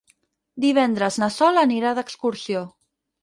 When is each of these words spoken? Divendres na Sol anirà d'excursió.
Divendres 0.63 1.19
na 1.25 1.29
Sol 1.35 1.61
anirà 1.65 1.91
d'excursió. 1.99 2.63